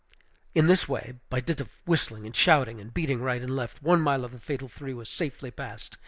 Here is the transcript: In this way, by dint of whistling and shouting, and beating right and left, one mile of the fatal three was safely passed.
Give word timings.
In 0.55 0.65
this 0.65 0.89
way, 0.89 1.13
by 1.29 1.41
dint 1.41 1.61
of 1.61 1.69
whistling 1.85 2.25
and 2.25 2.35
shouting, 2.35 2.81
and 2.81 2.91
beating 2.91 3.21
right 3.21 3.39
and 3.39 3.55
left, 3.55 3.83
one 3.83 4.01
mile 4.01 4.25
of 4.25 4.31
the 4.31 4.39
fatal 4.39 4.67
three 4.67 4.95
was 4.95 5.07
safely 5.07 5.51
passed. 5.51 5.99